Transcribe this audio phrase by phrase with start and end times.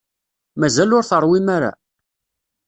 [0.59, 1.71] Mazal ur teṛwim ara?